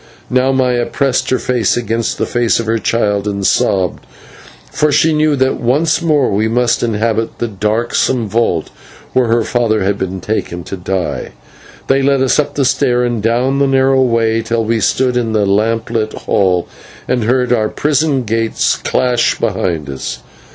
[0.31, 4.03] Now Maya pressed her face against the face of her child and sobbed,
[4.71, 8.71] for she knew that once more we must inhabit the darksome vault
[9.13, 11.33] where her father had been taken to die.
[11.85, 15.33] They led us up the stair and down the narrow way, till we stood in
[15.33, 16.67] the lamp lit hall,
[17.07, 20.23] and heard our prison gates clash behind us.